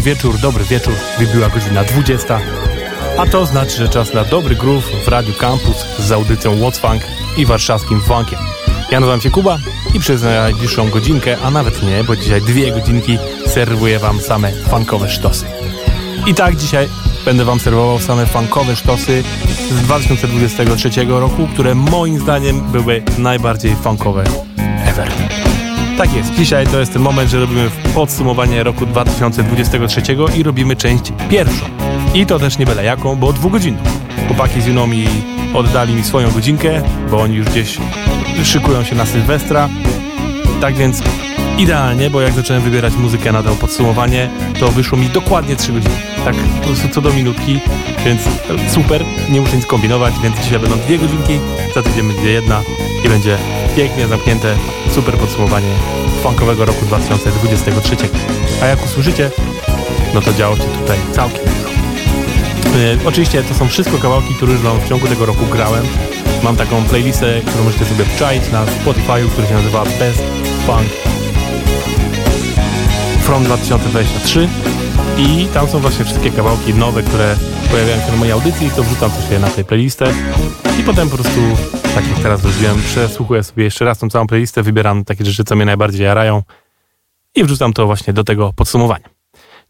[0.00, 0.94] Dobry wieczór, dobry wieczór.
[1.18, 2.40] Wybiła godzina 20.
[3.18, 7.02] A to znaczy, że czas na dobry groove w Radiu Campus z audycją What's Funk
[7.36, 8.38] i warszawskim funkiem.
[8.90, 9.58] Ja nazywam się Kuba
[9.94, 15.10] i przez najbliższą godzinkę, a nawet nie, bo dzisiaj dwie godzinki serwuję wam same funkowe
[15.10, 15.46] sztosy.
[16.26, 16.88] I tak dzisiaj
[17.24, 19.22] będę wam serwował same funkowe sztosy
[19.70, 24.49] z 2023 roku, które moim zdaniem były najbardziej funkowe.
[26.00, 30.02] Tak jest, dzisiaj to jest ten moment, że robimy podsumowanie roku 2023
[30.36, 31.66] i robimy część pierwszą.
[32.14, 33.82] I to też nie byle jaką, bo dwugodzinną.
[34.26, 35.06] Chłopaki z Junomi
[35.54, 37.78] oddali mi swoją godzinkę, bo oni już gdzieś
[38.44, 39.68] szykują się na Sylwestra.
[40.60, 41.02] Tak więc
[41.58, 44.30] idealnie, bo jak zacząłem wybierać muzykę na to podsumowanie,
[44.60, 45.94] to wyszło mi dokładnie 3 godziny.
[46.24, 47.60] Tak po prostu co do minutki,
[48.04, 48.20] więc
[48.74, 51.38] super, nie muszę nic kombinować, więc dzisiaj będą dwie godzinki,
[51.74, 52.60] za tydzień będzie jedna
[53.04, 53.38] i będzie
[53.76, 54.56] pięknie zamknięte,
[54.94, 55.74] super podsumowanie
[56.22, 57.96] funkowego roku 2023.
[58.62, 59.30] A jak usłyszycie,
[60.14, 61.50] no to działo się tutaj całkiem
[62.74, 65.84] Yy, oczywiście to są wszystko kawałki, które już w ciągu tego roku grałem.
[66.42, 70.22] Mam taką playlistę, którą możecie sobie wczaić na Spotify, który się nazywa Best
[70.66, 70.88] Funk
[73.22, 74.48] From 2023
[75.18, 77.36] i tam są właśnie wszystkie kawałki nowe, które
[77.70, 80.12] pojawiają się na mojej audycji, to wrzucam też je na tę playlistę
[80.80, 81.40] i potem po prostu,
[81.94, 85.56] tak jak teraz zrobiłem, przesłuchuję sobie jeszcze raz tą całą playlistę, wybieram takie rzeczy, co
[85.56, 86.42] mnie najbardziej jarają
[87.34, 89.08] i wrzucam to właśnie do tego podsumowania.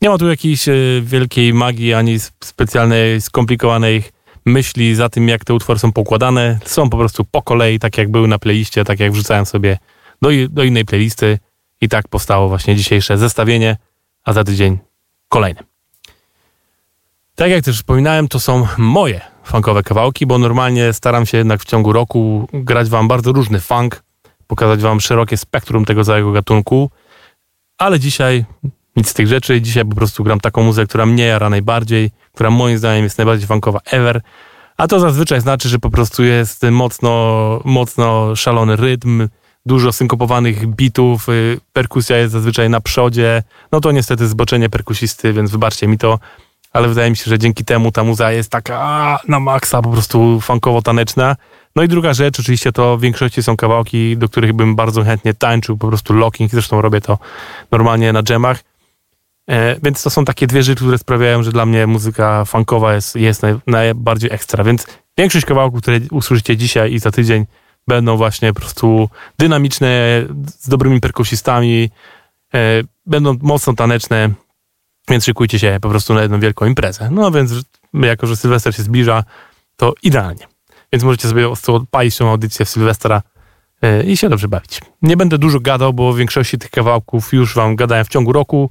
[0.02, 4.02] Nie ma tu jakiejś e, wielkiej magii, ani specjalnej, skomplikowanej
[4.46, 6.58] myśli za tym, jak te utwory są pokładane.
[6.64, 9.78] Są po prostu po kolei, tak jak były na playliście, tak jak wrzucałem sobie
[10.22, 11.38] do, do innej playlisty
[11.81, 13.76] i tak powstało właśnie dzisiejsze zestawienie,
[14.25, 14.78] a za tydzień
[15.28, 15.62] kolejne.
[17.34, 21.64] Tak jak też wspominałem, to są moje funkowe kawałki, bo normalnie staram się jednak w
[21.64, 24.02] ciągu roku grać wam bardzo różny funk,
[24.47, 26.91] pokazać wam szerokie spektrum tego całego gatunku,
[27.79, 28.44] ale dzisiaj
[28.97, 29.61] nic z tych rzeczy.
[29.61, 33.47] Dzisiaj po prostu gram taką muzykę, która mnie jara najbardziej, która moim zdaniem jest najbardziej
[33.47, 34.20] funkowa ever.
[34.76, 39.29] A to zazwyczaj znaczy, że po prostu jest mocno, mocno szalony rytm,
[39.67, 43.43] dużo synkopowanych bitów, y, perkusja jest zazwyczaj na przodzie.
[43.73, 46.19] No to niestety zboczenie perkusisty, więc wybaczcie mi to,
[46.72, 50.40] ale wydaje mi się, że dzięki temu ta muza jest taka na maksa po prostu
[50.40, 51.37] funkowo-taneczna.
[51.76, 55.34] No i druga rzecz, oczywiście to w większości są kawałki, do których bym bardzo chętnie
[55.34, 57.19] tańczył, po prostu locking, zresztą robię to
[57.70, 58.62] normalnie na dżemach.
[59.50, 63.17] E, więc to są takie dwie rzeczy, które sprawiają, że dla mnie muzyka funkowa jest,
[63.17, 64.64] jest naj, najbardziej ekstra.
[64.64, 64.87] Więc
[65.19, 67.46] większość kawałków, które usłyszycie dzisiaj i za tydzień,
[67.88, 69.08] będą właśnie po prostu
[69.38, 69.88] dynamiczne,
[70.46, 71.90] z dobrymi perkusistami,
[72.55, 72.58] e,
[73.06, 74.31] będą mocno taneczne,
[75.08, 77.08] więc szykujcie się po prostu na jedną wielką imprezę.
[77.11, 77.52] No więc
[77.94, 79.25] jako, że Sylwester się zbliża,
[79.76, 80.47] to idealnie.
[80.93, 83.23] Więc możecie sobie odpalić tą audycję w Sylwestra
[83.82, 84.81] e, i się dobrze bawić.
[85.02, 88.70] Nie będę dużo gadał, bo w większości tych kawałków już wam gadałem w ciągu roku,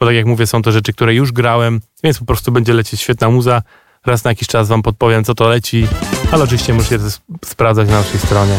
[0.00, 3.00] bo tak jak mówię, są to rzeczy, które już grałem, więc po prostu będzie lecieć
[3.00, 3.62] świetna muza.
[4.06, 5.86] Raz na jakiś czas wam podpowiem, co to leci,
[6.32, 7.04] ale oczywiście możecie to
[7.44, 8.58] sprawdzać na naszej stronie.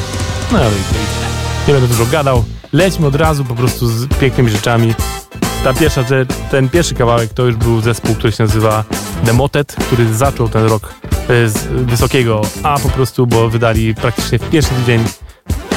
[0.52, 0.72] No ale
[1.68, 2.44] nie będę dużo gadał.
[2.74, 4.94] Lećmy od razu po prostu z pięknymi rzeczami.
[5.64, 8.84] Ta pierwsza rzecz, ten pierwszy kawałek to już był zespół, który się nazywa
[9.24, 10.94] Demotet, który zaczął ten rok
[11.30, 15.04] e, z wysokiego A po prostu, bo wydali praktycznie w pierwszy tydzień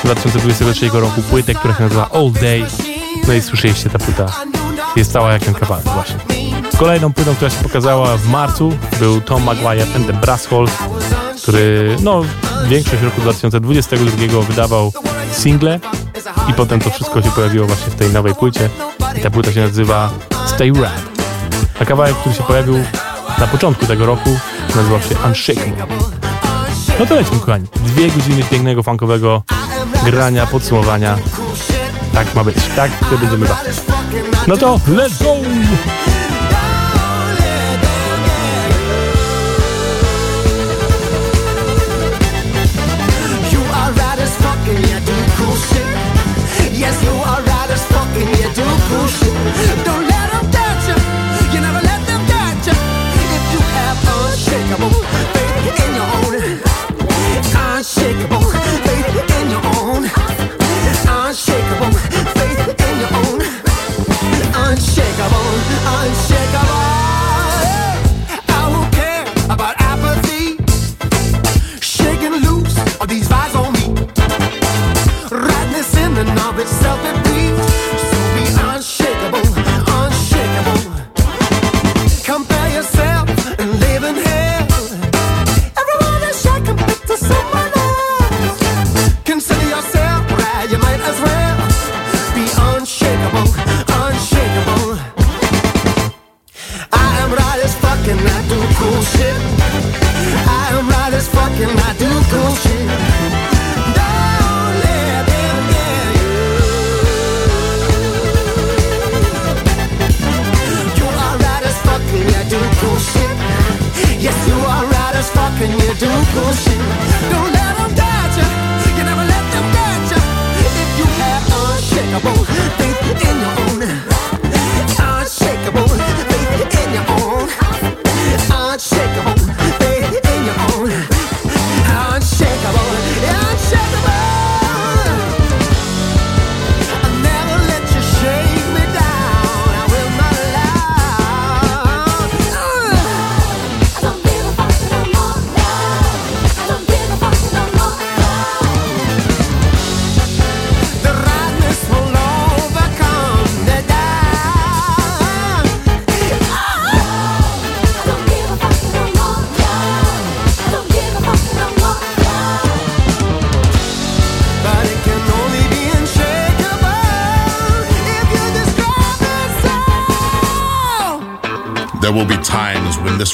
[0.05, 2.65] 2023 roku płytę, która się nazywa All Day.
[3.29, 4.27] No i słyszeliście ta płyta
[4.97, 6.17] jest cała jak ten kawałek właśnie.
[6.79, 10.71] Kolejną płytą, która się pokazała w marcu był Tom Maguire and the Brass Hole,
[11.43, 12.23] który no
[12.69, 14.93] większość roku 2022 wydawał
[15.33, 15.81] single
[16.51, 18.69] i potem to wszystko się pojawiło właśnie w tej nowej płycie
[19.17, 20.11] i ta płyta się nazywa
[20.47, 21.03] Stay Rad.
[21.81, 22.75] A kawałek, który się pojawił
[23.39, 24.31] na początku tego roku
[24.77, 25.97] nazywał się Unshakable.
[26.99, 27.67] No to lećmy kochani.
[27.75, 29.43] Dwie godziny pięknego funkowego
[30.05, 31.19] grania, podsumowania.
[32.15, 32.57] Tak ma być.
[32.77, 33.77] Tak to będziemy bawić.
[34.47, 36.12] No to let's go!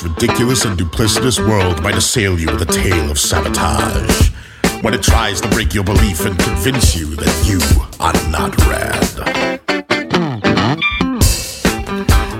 [0.03, 4.31] Ridiculous and duplicitous world might assail you with a tale of sabotage.
[4.83, 7.61] When it tries to break your belief and convince you that you
[7.99, 9.69] are not rad.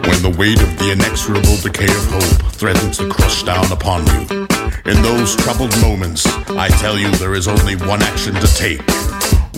[0.07, 4.47] When the weight of the inexorable decay of hope threatens to crush down upon you.
[4.91, 8.83] In those troubled moments, I tell you there is only one action to take.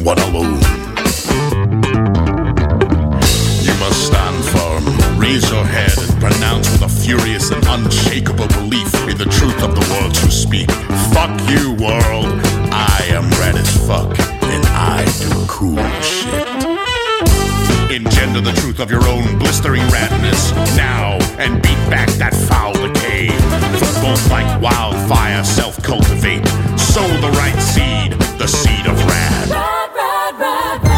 [0.04, 0.60] One alone.
[3.62, 4.29] You must firm,
[5.30, 9.74] raise your head, and pronounce with a furious and unshakable belief in the truth of
[9.74, 10.68] the words you speak.
[11.14, 12.30] Fuck you, world.
[12.72, 14.10] I am red as fuck,
[14.54, 16.46] and I do cool shit.
[17.94, 23.28] Engender the truth of your own blistering radness now and beat back that foul decay.
[24.02, 26.46] Both like wildfire self cultivate.
[26.76, 29.70] Sow the right seed, the seed of rad.
[30.82, 30.89] In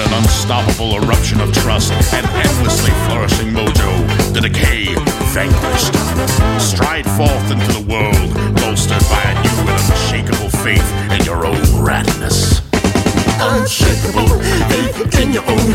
[0.00, 3.92] an unstoppable eruption of trust and endlessly flourishing mojo,
[4.32, 4.94] the decay
[5.32, 5.94] vanquished.
[6.60, 11.60] Stride forth into the world, bolstered by a new and unshakable faith in your own
[11.84, 12.60] radness.
[13.42, 14.28] Unshakable
[14.68, 15.72] faith in your own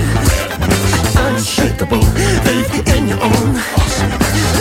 [1.17, 2.01] Unshakable
[2.45, 3.55] faith in your own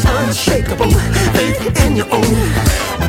[0.06, 0.90] Unshakable
[1.37, 3.03] faith in your own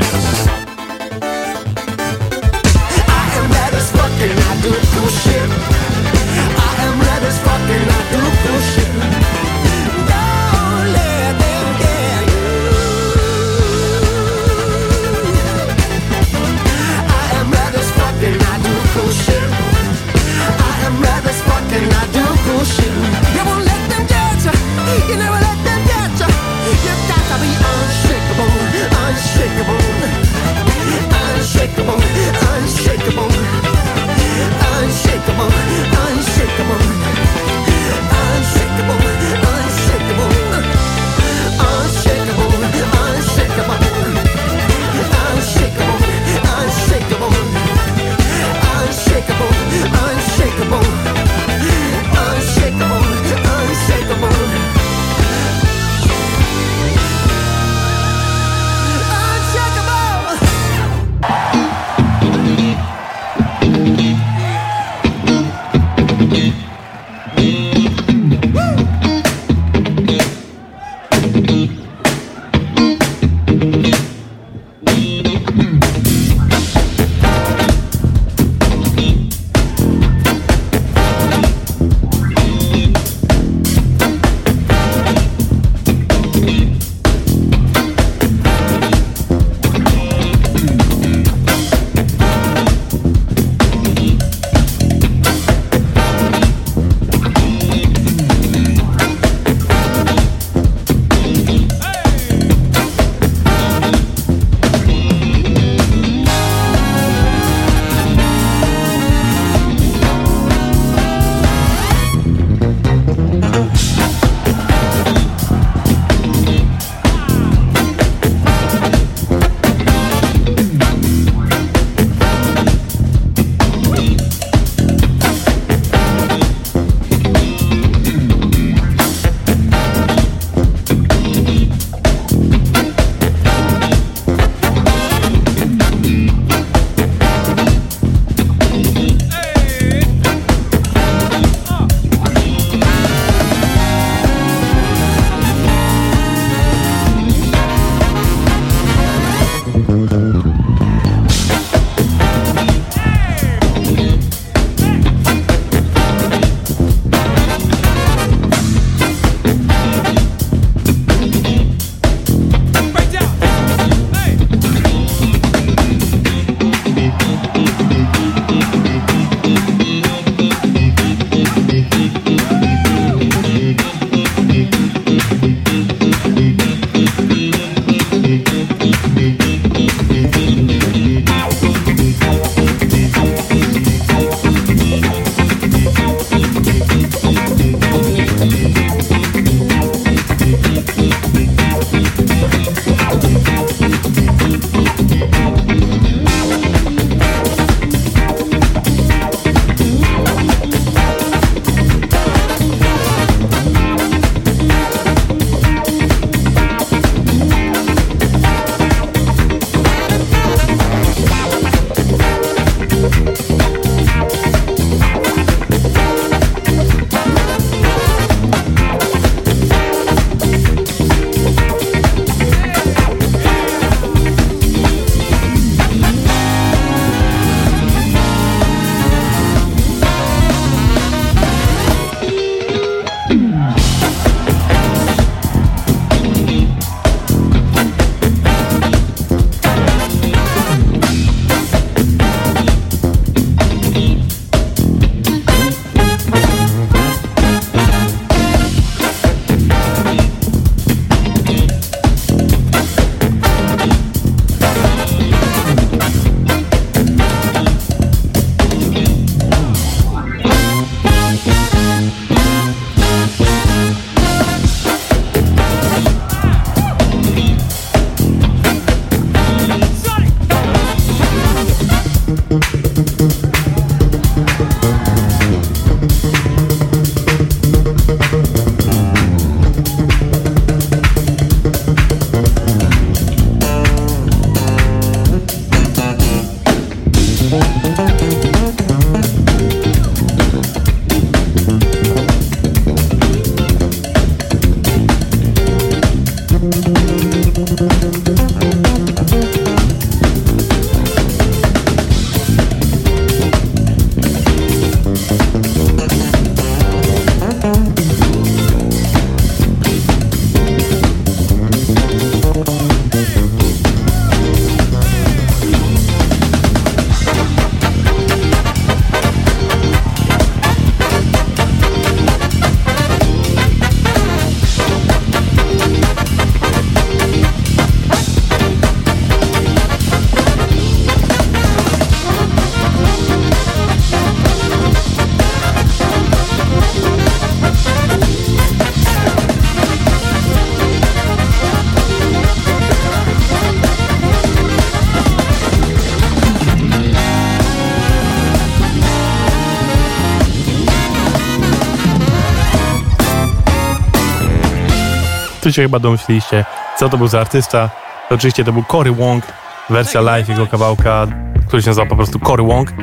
[355.65, 356.65] Tu się chyba domyśliliście,
[356.97, 357.89] co to był za artysta.
[358.29, 359.43] To oczywiście to był Cory Wong,
[359.89, 361.27] wersja live jego kawałka,
[361.67, 362.93] który się nazywa po prostu Cory Wong.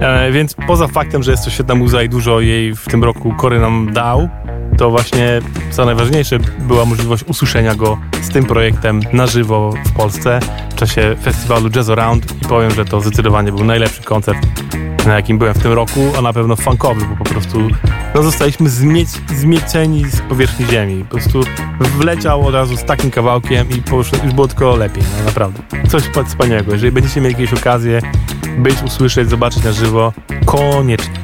[0.00, 3.34] E, więc poza faktem, że jest to świetna muza i dużo jej w tym roku
[3.34, 4.28] Cory nam dał,
[4.78, 10.40] to właśnie co najważniejsze była możliwość usłyszenia go z tym projektem na żywo w Polsce
[10.70, 14.38] w czasie festiwalu Jazz Around i powiem, że to zdecydowanie był najlepszy koncert,
[15.06, 17.58] na jakim byłem w tym roku, a na pewno funkowy, bo po prostu
[18.16, 21.04] no, zostaliśmy zmieć, zmieceni z powierzchni ziemi.
[21.04, 21.40] Po prostu
[21.80, 25.62] wleciał od razu z takim kawałkiem i poszło, już było tylko lepiej, no naprawdę.
[25.88, 26.72] Coś wspaniałego.
[26.72, 28.00] Jeżeli będziecie mieli jakieś okazje
[28.58, 30.12] być, usłyszeć, zobaczyć na żywo,
[30.44, 31.14] koniecznie.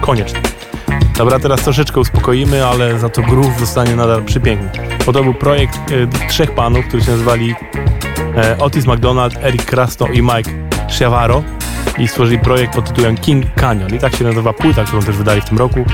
[0.00, 0.40] Koniecznie.
[1.18, 4.70] Dobra, teraz troszeczkę uspokoimy, ale za to groove zostanie nadal przypiękny.
[5.06, 7.54] Bo to był projekt e, trzech panów, którzy się nazywali
[8.36, 10.50] e, Otis McDonald, Eric Krasto i Mike
[10.90, 11.42] Chiavaro
[11.98, 13.94] i stworzyli projekt pod tytułem King Canyon.
[13.94, 15.84] I tak się nazywa płyta, którą też wydali w tym roku.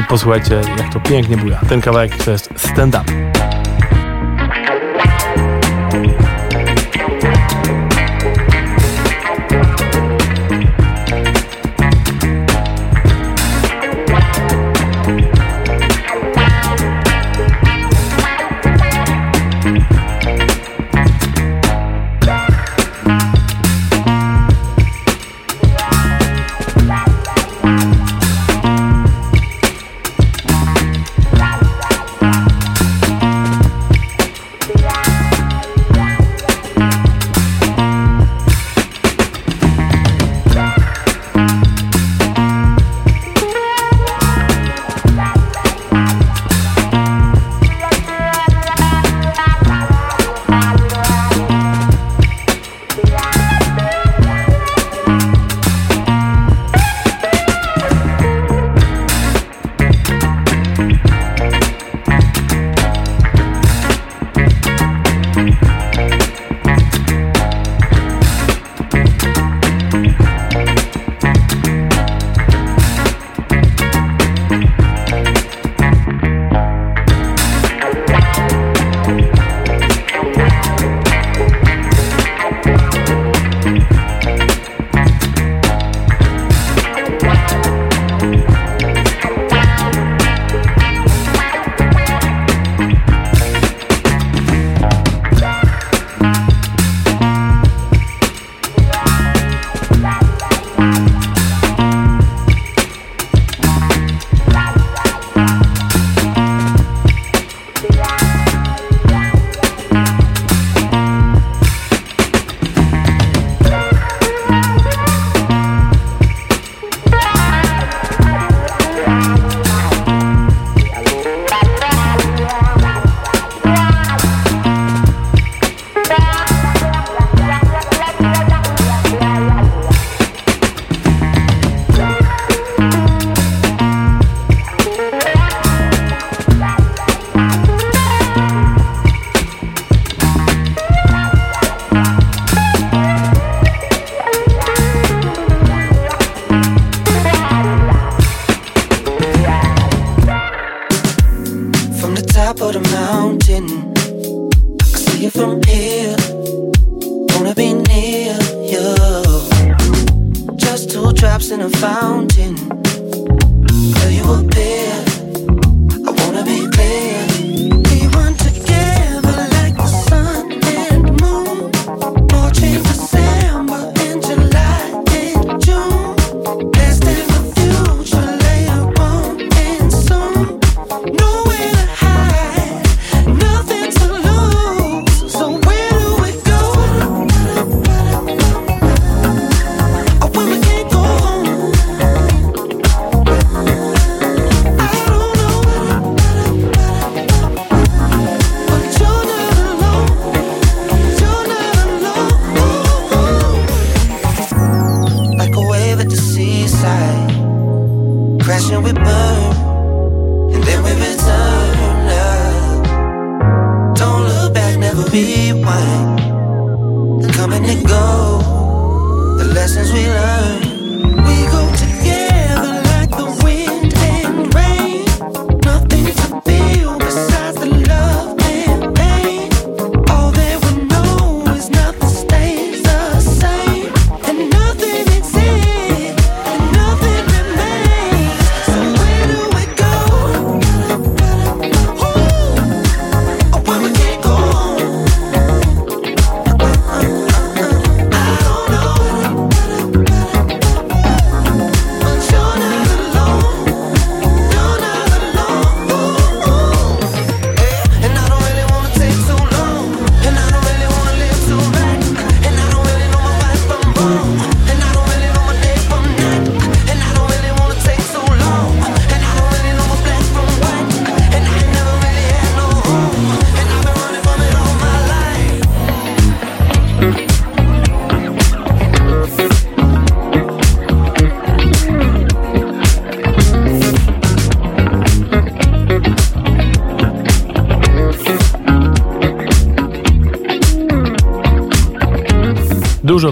[0.00, 1.60] I posłuchajcie, jak to pięknie buja.
[1.68, 3.33] Ten kawałek to jest Stand Up.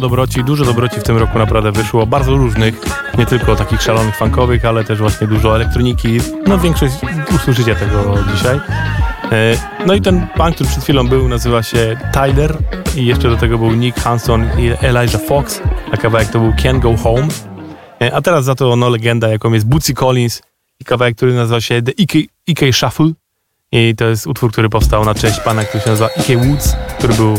[0.02, 2.74] dobroci, dużo dobroci w tym roku naprawdę wyszło, bardzo różnych,
[3.18, 6.94] nie tylko takich szalonych funkowych, ale też właśnie dużo elektroniki, no większość
[7.34, 8.60] usłyszycie tego dzisiaj.
[9.32, 12.56] E, no i ten pan, który przed chwilą był, nazywa się Tyler
[12.96, 15.60] i jeszcze do tego był Nick Hanson i Elijah Fox,
[15.92, 17.28] a kawałek to był Can Go Home.
[18.02, 20.42] E, a teraz za to no legenda, jaką jest Bootsy Collins
[20.80, 21.92] i kawałek, który nazywa się The
[22.46, 23.12] IK, Shuffle
[23.72, 27.14] i to jest utwór, który powstał na cześć pana, który się nazywa IK Woods, który
[27.14, 27.34] był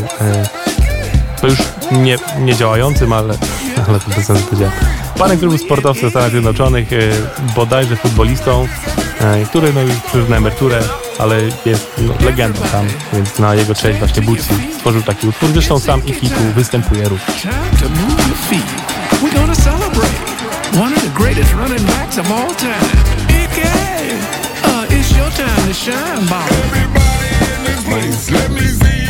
[1.40, 1.58] to już
[1.92, 3.34] nie, nie działającym, ale,
[3.88, 4.72] ale to bez sensu powiedziałem,
[5.18, 6.96] panem klubów sportowców Stanach Zjednoczonych, e,
[7.54, 8.68] bodajże futbolistą,
[9.20, 10.82] e, który no, już na emeryturę,
[11.18, 15.50] ale jest no, legendą tam, więc na jego cześć właśnie Bucci stworzył taki utwór.
[15.52, 17.46] Zresztą sam i Kiku występuje również.
[26.50, 29.03] Everybody in this place, let me see.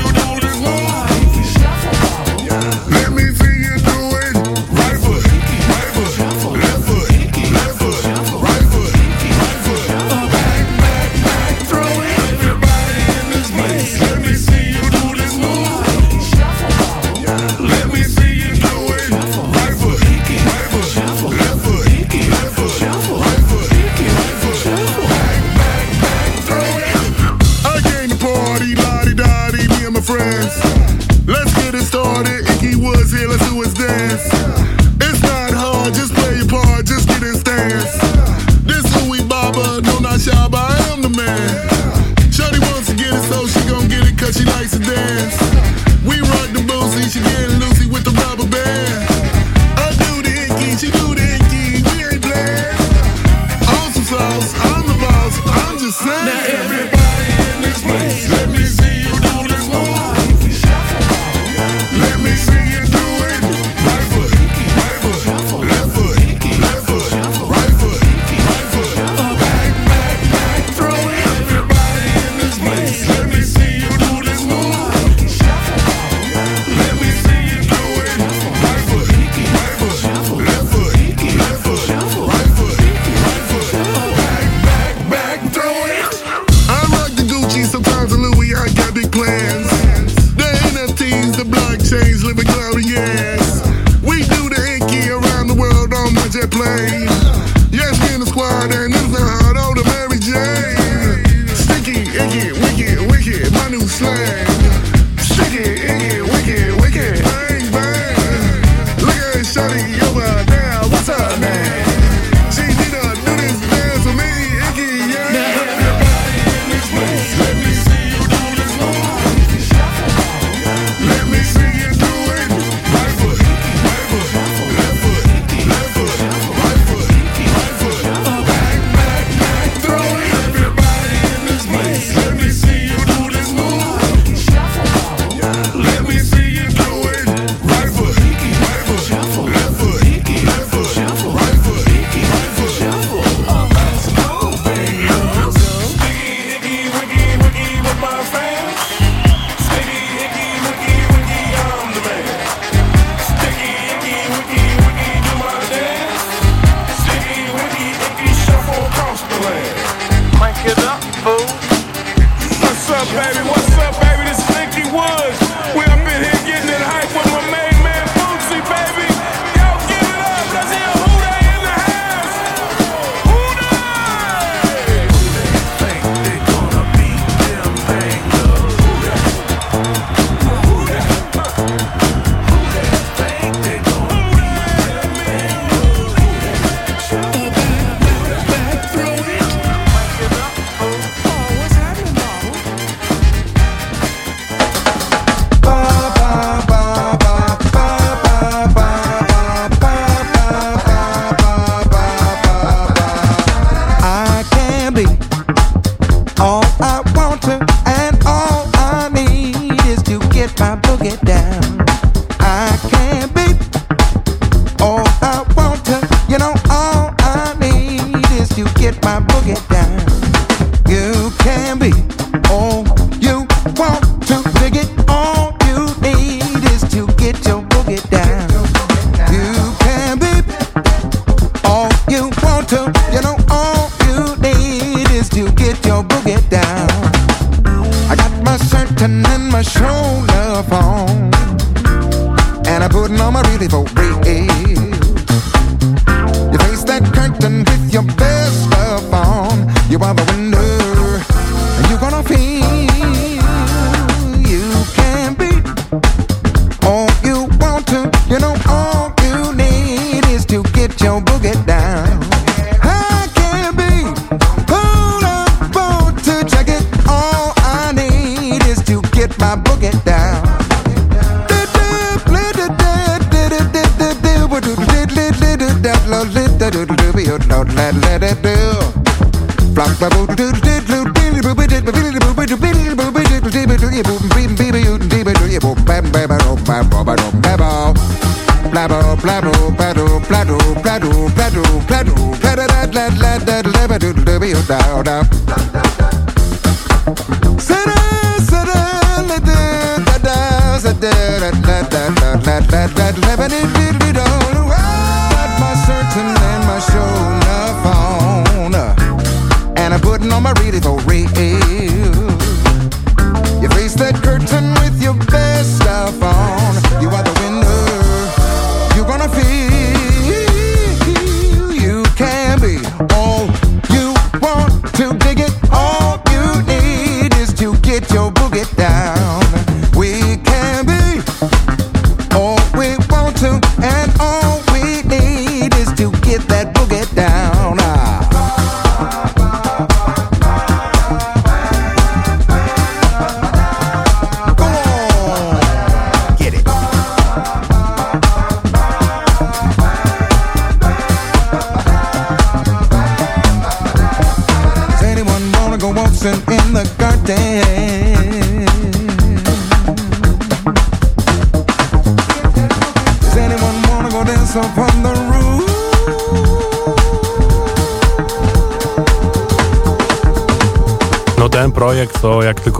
[310.34, 311.53] On my radio for real.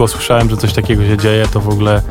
[0.05, 2.01] To jak tylko słyszałem, że coś takiego się dzieje, to w ogóle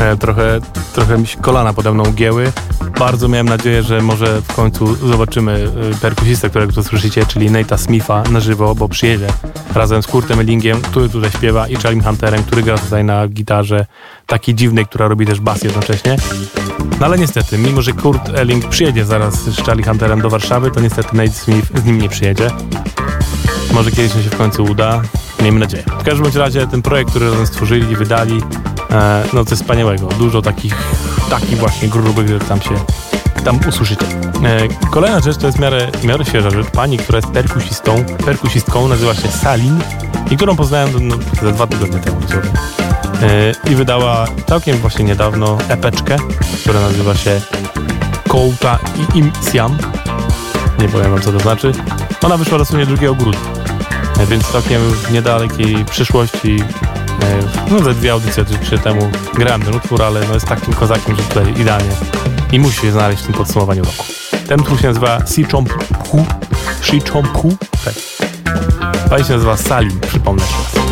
[0.00, 0.60] e, trochę,
[0.94, 2.52] trochę mi się kolana pode mną gięły.
[2.98, 7.78] Bardzo miałem nadzieję, że może w końcu zobaczymy e, perkusistę, którego tu słyszycie, czyli Nate'a
[7.78, 9.26] Smitha na żywo, bo przyjedzie
[9.74, 13.86] razem z Kurtem Ellingiem, który tutaj śpiewa i Charlie Hunterem, który gra tutaj na gitarze
[14.26, 16.16] takiej dziwnej, która robi też bas jednocześnie.
[17.00, 20.80] No ale niestety, mimo że Kurt Elling przyjedzie zaraz z Charlie Hunterem do Warszawy, to
[20.80, 22.50] niestety Nate Smith z nim nie przyjedzie.
[23.72, 25.02] Może kiedyś mi się w końcu uda.
[25.44, 25.82] Miejmy nadzieję.
[26.00, 28.42] W każdym razie ten projekt, który razem stworzyli wydali,
[28.90, 30.08] e, no coś wspaniałego.
[30.08, 30.76] Dużo takich,
[31.30, 32.74] takich właśnie grubych, że tam się
[33.44, 34.06] tam usłyszycie.
[34.44, 36.66] E, kolejna rzecz to jest w miarę, w miarę świeża rzecz.
[36.66, 39.80] Pani, która jest perkusistą, perkusistką, nazywa się Salin
[40.30, 42.20] i którą poznałem no, za dwa tygodnie temu.
[43.22, 46.16] E, I wydała całkiem właśnie niedawno epeczkę,
[46.62, 47.40] która nazywa się
[48.28, 49.78] Kouta i Im Siam.
[50.78, 51.72] Nie powiem wam co to znaczy.
[52.22, 53.53] Ona wyszła dosłownie 2 grudnia.
[54.24, 56.56] E, Więc całkiem w niedalekiej przyszłości,
[57.22, 57.38] e,
[57.70, 61.22] no ze dwie audycje czy temu grałem ten utwór, ale no jest takim kozakiem, że
[61.22, 61.90] tutaj idealnie
[62.52, 64.04] i musi się znaleźć w tym podsumowaniu roku.
[64.48, 65.72] Ten utwór się nazywa Si Chomp
[66.08, 66.26] Hu,
[66.82, 67.94] Si Chomp Hu, tak.
[69.10, 70.83] Pani się nazywa Salim, przypomnę jeszcze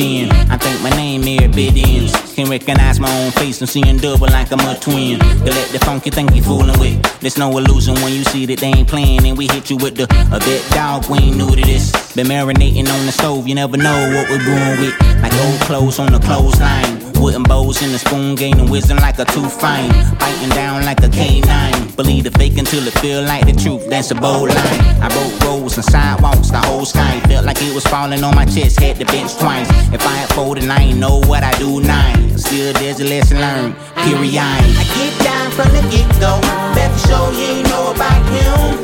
[0.00, 0.30] 10.
[0.50, 2.10] I think my name here biddings.
[2.34, 3.60] Can recognize my own face.
[3.60, 5.18] I'm seeing double like I'm a twin.
[5.44, 7.20] let the funky thing you fooling with.
[7.20, 9.26] There's no illusion when you see that they ain't playing.
[9.26, 11.04] And we hit you with the a bit dog.
[11.10, 11.92] We ain't new to this.
[12.14, 13.46] Been marinating on the stove.
[13.46, 14.96] You never know what we're brewing with.
[15.20, 16.99] Like old clothes on the clothesline.
[17.20, 19.90] Wooden bowls in the spoon, gaining wisdom like a tooth fine.
[20.18, 21.90] Biting down like a canine.
[21.94, 24.80] Believe the fake until it feel like the truth, that's a bold line.
[25.04, 28.46] I wrote roads and sidewalks, the whole sky felt like it was falling on my
[28.46, 28.80] chest.
[28.80, 29.68] Had the bench twice.
[29.92, 32.38] If I had folded, I ain't know what I do nine.
[32.38, 33.76] Still, there's a lesson learned.
[33.96, 34.40] Period.
[34.40, 36.40] I get down from the get go.
[36.72, 38.80] Better show you ain't know about him.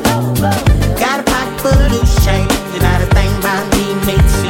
[0.93, 4.46] Got a pocket full of loose change, and not a thing about me makes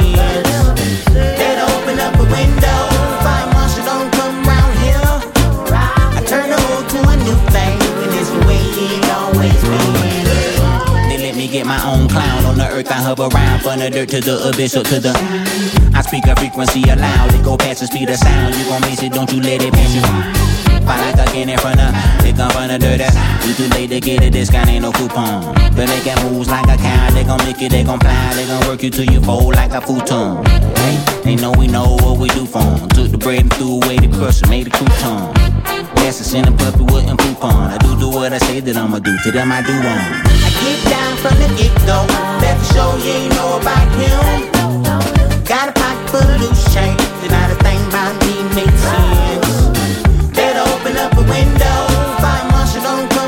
[11.48, 12.90] get my own clown on the earth.
[12.90, 15.12] I hover around from the dirt to the abyss or to the.
[15.94, 17.34] I speak a frequency aloud.
[17.34, 18.54] It go past the speed of sound.
[18.54, 20.02] You gon' miss it, don't you let it pass you.
[20.84, 21.92] Fight like a can in front of,
[22.22, 23.00] they come from the dirt.
[23.44, 25.54] You too late to get a discount, ain't no coupon.
[25.76, 28.66] But making moves like a cow, they gon' make it, they gon' plow, they gon'
[28.68, 30.44] work you till you fold like a futon.
[30.76, 32.88] Hey, they know we know what we do for 'em.
[32.90, 35.32] Took the bread and threw away the crust and made a crouton.
[35.96, 37.70] Yes, I sent a puppy wouldn't poop on.
[37.70, 39.16] I do do what I say that I'ma do.
[39.24, 40.37] To them I do on.
[40.68, 42.04] Get down from the get go.
[42.44, 44.52] Better show you ain't know about him.
[45.44, 47.00] Got a pocket full of loose change.
[47.24, 50.28] And not a thing about me makes sense.
[50.36, 51.78] Better open up a window.
[52.20, 53.27] Fire marshal don't come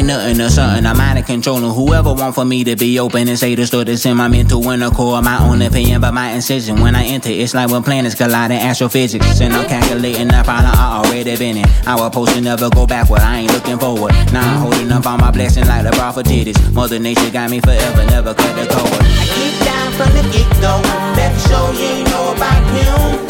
[0.00, 0.84] I'm nothing or something.
[0.84, 1.56] I'm out of control.
[1.64, 4.28] And whoever want for me to be open and say the story that's in my
[4.28, 6.80] mental inner core, my own opinion, but my incision.
[6.80, 9.40] When I enter, it's like when planets collide in astrophysics.
[9.40, 11.66] And I'm calculating the problem I already been in.
[11.86, 13.20] I was supposed to never go backward.
[13.20, 14.12] I ain't looking forward.
[14.32, 16.56] Now I'm holding up on my blessing like the prophetess.
[16.72, 19.00] Mother Nature got me forever, never cut the cord.
[19.00, 20.82] I get down from the get go.
[21.16, 23.26] Better show you ain't know about him.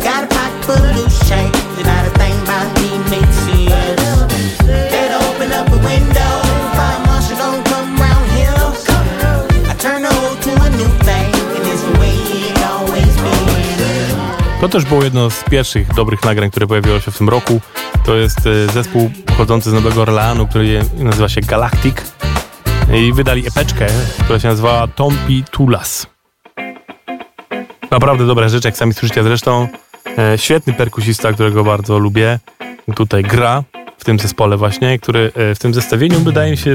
[0.00, 1.54] Got a pocket full of loose change.
[1.76, 3.35] And not a thing about me
[14.66, 17.60] To też było jedno z pierwszych dobrych nagrań, które pojawiło się w tym roku.
[18.04, 21.96] To jest e, zespół pochodzący z Nowego Orleanu, który nazywa się Galactic.
[22.94, 23.86] I wydali epeczkę,
[24.24, 26.06] która się nazywała Tompi Tulas.
[27.90, 29.68] Naprawdę dobra rzecz, jak sami słyszycie zresztą.
[30.18, 32.38] E, świetny perkusista, którego bardzo lubię.
[32.94, 33.62] Tutaj gra
[33.98, 36.74] w tym zespole właśnie, który e, w tym zestawieniu wydaje mi się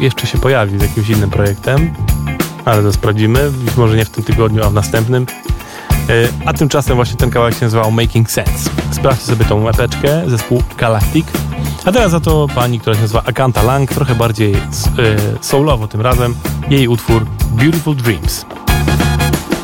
[0.00, 1.94] jeszcze się pojawi z jakimś innym projektem.
[2.64, 3.50] Ale to sprawdzimy.
[3.50, 5.26] Być może nie w tym tygodniu, a w następnym.
[6.08, 8.70] E, A tymczasem właśnie ten kawałek się nazywał Making Sense.
[8.90, 11.26] Sprawdźcie sobie tą epeczkę, zespół Galactic.
[11.84, 14.58] A teraz za to pani, która się nazywa Akanta Lang, trochę bardziej e,
[15.40, 16.34] soulowo tym razem.
[16.70, 18.46] Jej utwór Beautiful Dreams.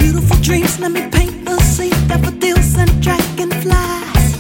[0.00, 2.06] Beautiful dreams, let me paint the scene.
[2.08, 4.34] Daffodils and dragonflies.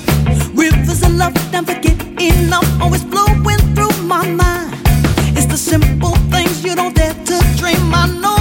[0.56, 2.82] Rivers of love, never get enough.
[2.82, 4.74] Always flowing through my mind.
[5.36, 7.94] It's the simple things you don't dare to dream.
[7.94, 8.37] I know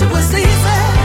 [0.00, 0.97] wish it was easy.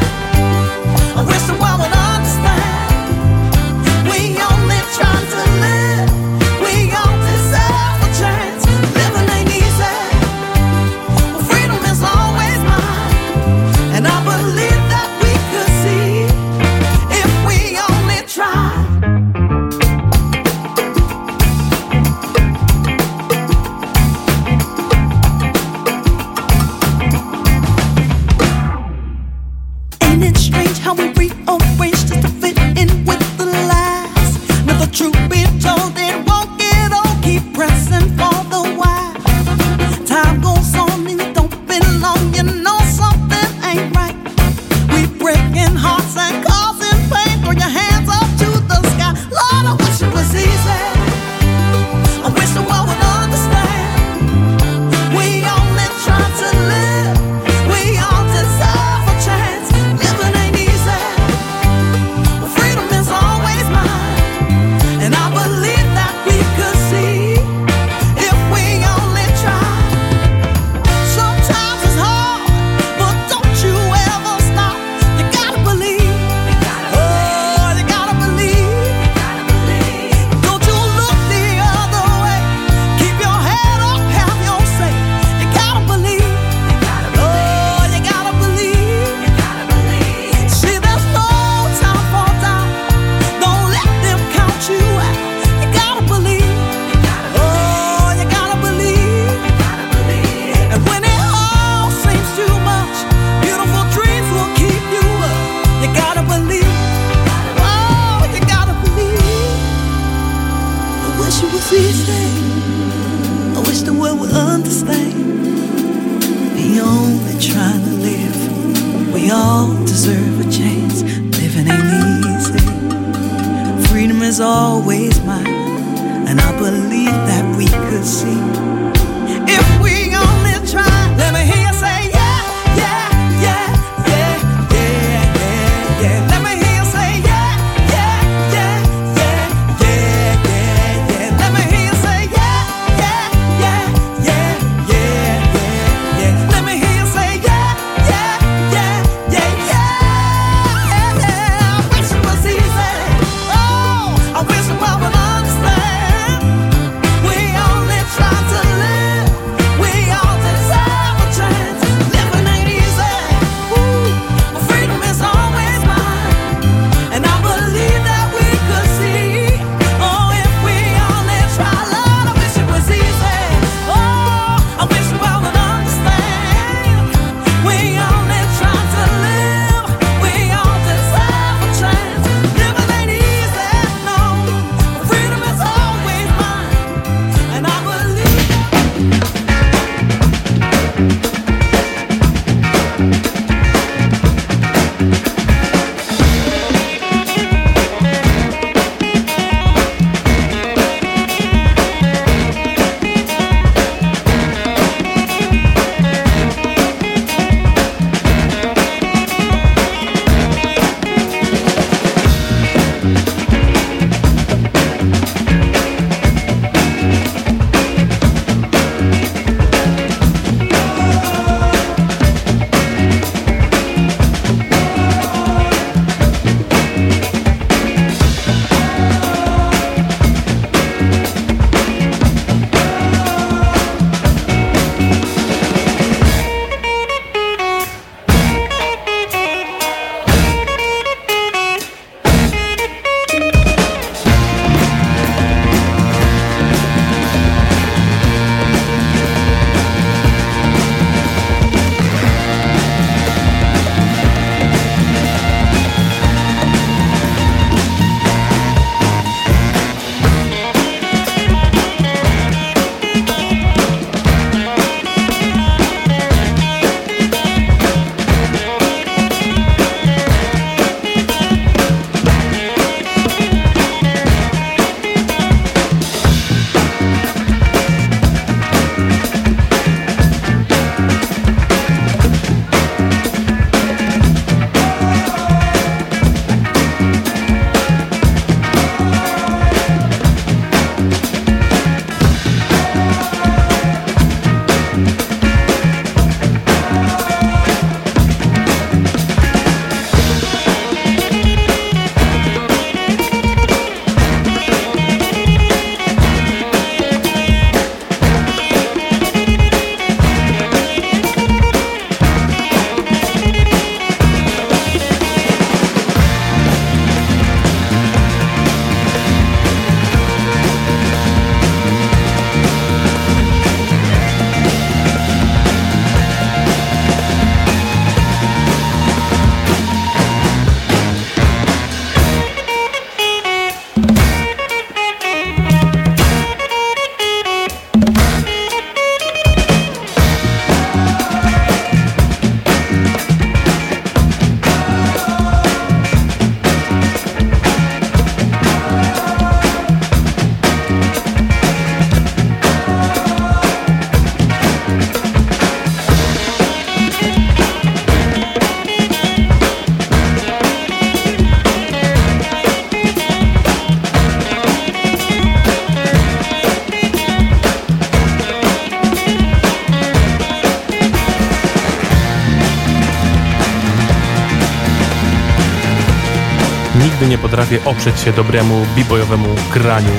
[377.86, 380.12] oprzeć się dobremu bibojowemu graniu.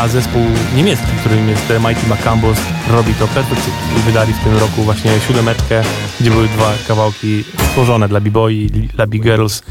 [0.00, 0.42] A zespół
[0.76, 2.58] niemiecki, którym jest Mighty Macambos,
[2.90, 3.78] robi to perfekcyjnie.
[4.06, 5.82] Wydali w tym roku właśnie siódemeczkę,
[6.20, 9.62] gdzie były dwa kawałki stworzone dla b-boy, dla b-girls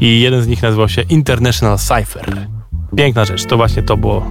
[0.00, 2.46] i jeden z nich nazywał się International Cypher.
[2.96, 4.30] Piękna rzecz, to właśnie to było,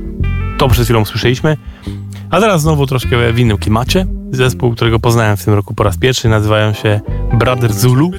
[0.57, 1.57] to przed chwilą słyszeliśmy.
[2.29, 4.05] A teraz znowu troszkę w innym klimacie.
[4.31, 7.01] Zespół, którego poznałem w tym roku po raz pierwszy, nazywają się
[7.37, 8.11] Brother Zulu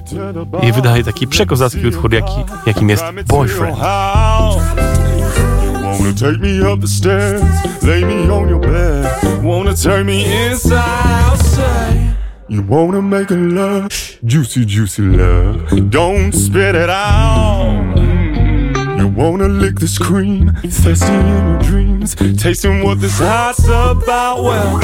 [0.63, 2.33] i wydaje taki przekozacki utwór, jaki,
[2.67, 3.77] jakim jest Boyfriend.
[5.99, 7.43] Wanna take me up the stairs,
[7.83, 9.07] lay me on your bed.
[9.43, 10.77] Wanna take me inside.
[12.49, 13.89] You wanna make a love,
[14.25, 15.81] juicy, juicy love.
[15.91, 17.97] Don't spit it out.
[18.99, 24.45] You wanna lick this cream, thirsty in your dreams, tasting what this heart's about.
[24.45, 24.81] Well,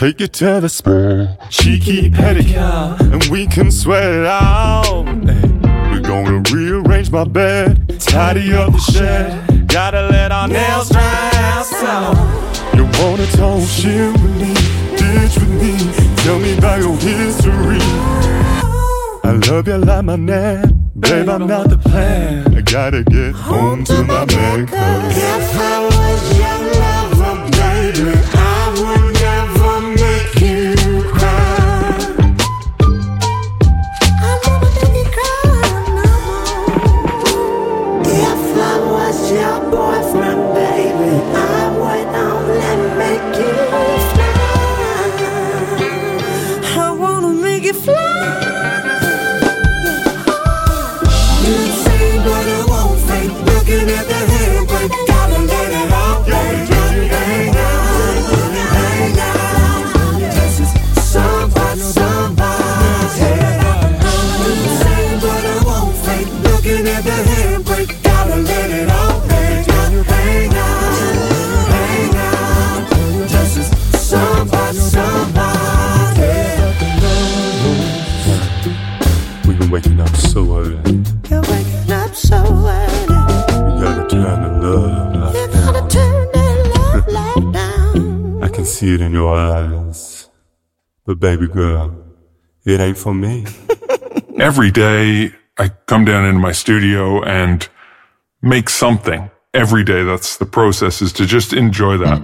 [0.00, 5.04] take you to the spa, cheeky pedicure, and we can sweat it out.
[5.92, 9.68] We're gonna rearrange my bed, tidy up the shed.
[9.68, 12.16] Gotta let our nails dry out.
[12.74, 14.54] You wanna talk shit with me,
[14.96, 15.76] ditch with me,
[16.24, 17.82] tell me about your history.
[19.22, 21.28] I love you like my name, babe.
[21.28, 22.56] I'm not the plan.
[22.56, 24.66] I gotta get home to my man.
[24.66, 28.49] 'cause If I was your lover, baby, I
[91.20, 91.94] baby girl,
[92.64, 93.44] it ain't for me.
[94.40, 97.68] Every day I come down into my studio and
[98.40, 99.30] make something.
[99.52, 102.18] Every day, that's the process is to just enjoy that.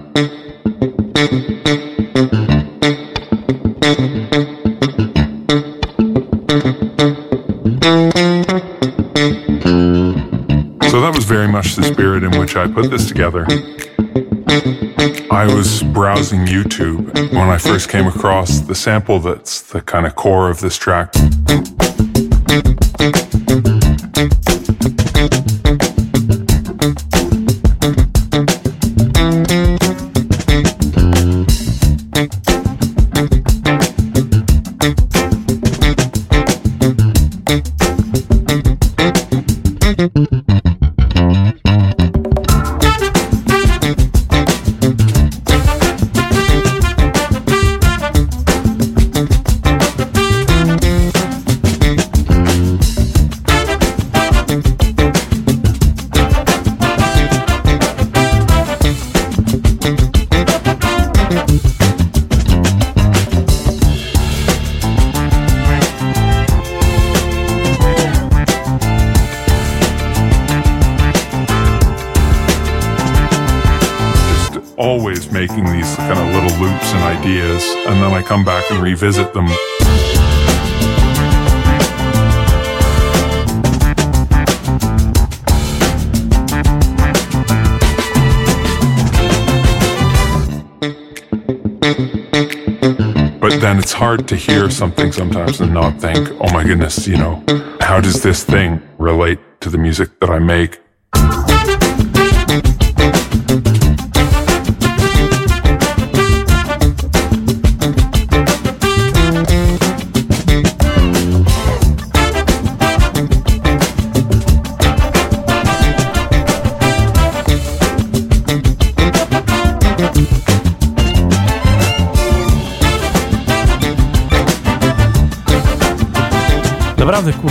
[10.89, 13.45] So that was very much the spirit in which I put this together.
[15.29, 20.15] I was browsing YouTube when I first came across the sample that's the kind of
[20.15, 21.13] core of this track.
[75.97, 79.47] Kind of little loops and ideas, and then I come back and revisit them.
[93.39, 97.17] But then it's hard to hear something sometimes and not think, oh my goodness, you
[97.17, 97.43] know,
[97.81, 100.79] how does this thing relate to the music that I make?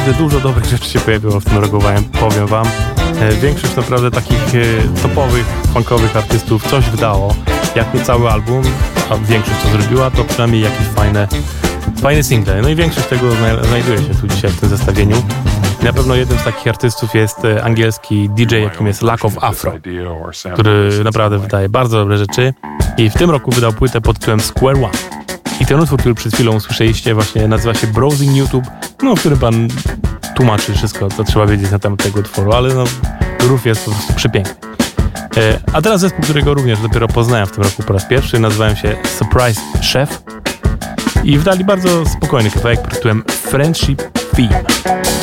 [0.07, 1.78] Naprawdę, dużo dobrych rzeczy się pojawiło w tym roku,
[2.20, 2.66] powiem- wam.
[3.20, 7.34] E, Większość naprawdę takich e, topowych, funkowych artystów coś wydało.
[7.76, 8.62] Jak nie cały album,
[9.11, 11.28] a większość to zrobiła, to przynajmniej jakieś fajne,
[12.02, 12.62] fajne single.
[12.62, 15.16] No i większość tego zna- znajduje się tu dzisiaj w tym zestawieniu.
[15.82, 19.72] Na pewno jednym z takich artystów jest e, angielski DJ, jakim jest Lack of Afro,
[20.52, 22.54] który naprawdę wydaje bardzo dobre rzeczy.
[22.98, 25.15] I w tym roku wydał płytę pod tytułem Square One.
[25.61, 28.64] I ten utwór, który przed chwilą usłyszeliście, właśnie nazywa się Browsing YouTube,
[29.02, 29.68] no, w którym pan
[30.34, 32.84] tłumaczy wszystko, co trzeba wiedzieć na temat tego utworu, ale no,
[33.38, 34.54] groove jest po prostu przepiękny.
[35.36, 38.74] E, A teraz zespół, którego również dopiero poznałem w tym roku po raz pierwszy, nazywają
[38.74, 39.61] się Surprise
[39.92, 40.22] Chef
[41.24, 44.02] i wydali bardzo spokojny kawałek pod tytułem Friendship
[44.36, 45.15] Theme.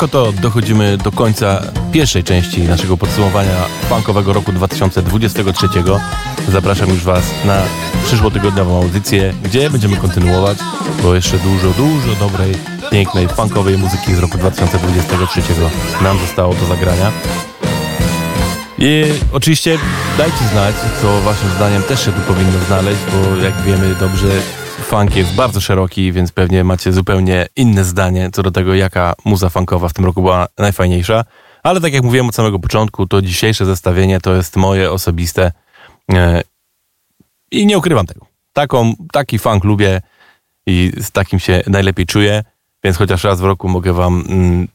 [0.00, 3.56] Tak oto dochodzimy do końca pierwszej części naszego podsumowania
[3.88, 5.68] funkowego roku 2023.
[6.48, 7.62] Zapraszam już Was na
[8.04, 10.58] przyszłotygodniową audycję, gdzie będziemy kontynuować,
[11.02, 12.54] bo jeszcze dużo, dużo dobrej,
[12.90, 15.42] pięknej, funkowej muzyki z roku 2023
[16.02, 17.12] nam zostało do zagrania.
[18.78, 19.78] I oczywiście
[20.18, 24.28] dajcie znać, co waszym zdaniem też się tu powinno znaleźć, bo jak wiemy dobrze,
[24.90, 29.48] funk jest bardzo szeroki, więc pewnie macie zupełnie inne zdanie co do tego, jaka muza
[29.48, 31.24] funkowa w tym roku była najfajniejsza.
[31.62, 35.52] Ale tak jak mówiłem od samego początku, to dzisiejsze zestawienie to jest moje osobiste
[36.12, 36.42] e,
[37.50, 38.26] i nie ukrywam tego.
[38.52, 40.00] Taką, taki funk lubię
[40.66, 42.44] i z takim się najlepiej czuję,
[42.84, 44.68] więc chociaż raz w roku mogę wam mm,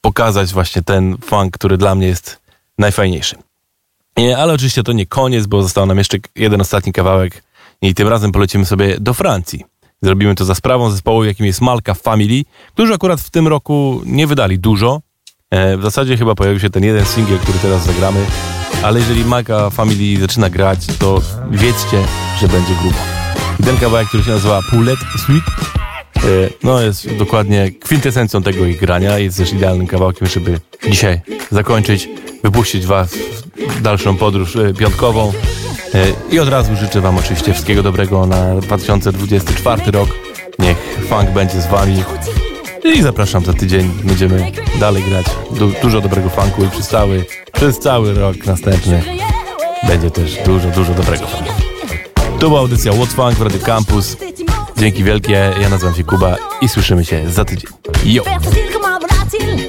[0.00, 2.40] pokazać właśnie ten funk, który dla mnie jest
[2.78, 3.36] najfajniejszy.
[4.16, 7.47] Nie, ale oczywiście to nie koniec, bo został nam jeszcze jeden ostatni kawałek
[7.82, 9.64] i tym razem polecimy sobie do Francji.
[10.02, 14.26] Zrobimy to za sprawą zespołu, jakim jest Malka Family, którzy akurat w tym roku nie
[14.26, 15.00] wydali dużo.
[15.50, 18.26] E, w zasadzie chyba pojawił się ten jeden singiel, który teraz zagramy,
[18.82, 21.20] ale jeżeli Malka Family zaczyna grać, to
[21.50, 22.04] wiedzcie,
[22.40, 22.98] że będzie grubo.
[23.60, 25.50] I ten kawałek, który się nazywa Poulet Suite,
[26.62, 29.18] no jest dokładnie kwintesencją tego ich grania.
[29.18, 32.08] Jest też idealnym kawałkiem, żeby dzisiaj zakończyć,
[32.44, 33.14] wypuścić was
[33.68, 35.32] w dalszą podróż e, piątkową.
[35.94, 40.08] E, I od razu życzę wam oczywiście wszystkiego dobrego na 2024 rok.
[40.58, 42.02] Niech funk będzie z wami.
[42.84, 43.90] I zapraszam za tydzień.
[44.04, 49.02] Będziemy dalej grać du dużo dobrego funku i przez cały, przez cały rok następny
[49.86, 51.52] będzie też dużo, dużo dobrego funku.
[52.38, 54.16] To była audycja What's Funk w Radio Campus.
[54.78, 57.70] Dzięki wielkie, ja nazywam się Kuba i słyszymy się za tydzień.
[58.04, 58.22] Yo!
[58.22, 59.68] Père facile,